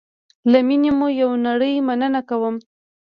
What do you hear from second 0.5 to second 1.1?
له میني مو